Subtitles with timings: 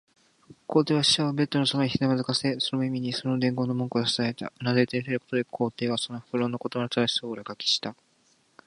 [0.67, 4.51] 皇帝は使者をベッドのそばにひざまずかせ、その耳にその伝言の文句をささやいた。
[4.59, 7.95] うなずいて見せることで、皇帝はその復誦の言葉の正しさを裏書きした。